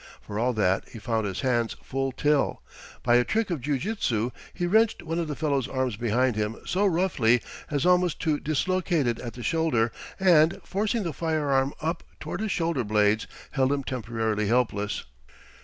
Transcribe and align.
For 0.19 0.39
all 0.39 0.51
that 0.53 0.89
he 0.89 0.97
found 0.97 1.27
his 1.27 1.41
hands 1.41 1.75
full 1.83 2.11
till, 2.11 2.63
by 3.03 3.17
a 3.17 3.23
trick 3.23 3.51
of 3.51 3.61
jiu 3.61 3.77
jitsu, 3.77 4.31
he 4.51 4.65
wrenched 4.65 5.03
one 5.03 5.19
of 5.19 5.27
the 5.27 5.35
fellow's 5.35 5.67
arms 5.67 5.95
behind 5.95 6.35
him 6.35 6.55
so 6.65 6.87
roughly 6.87 7.39
as 7.69 7.85
almost 7.85 8.19
to 8.21 8.39
dislocate 8.39 9.05
it 9.05 9.19
at 9.19 9.33
the 9.33 9.43
shoulder 9.43 9.91
and, 10.19 10.59
forcing 10.63 11.03
the 11.03 11.13
forearm 11.13 11.75
up 11.83 12.01
toward 12.19 12.41
his 12.41 12.51
shoulder 12.51 12.83
blades, 12.83 13.27
held 13.51 13.71
him 13.71 13.83
temporarily 13.83 14.47
helpless. 14.47 15.03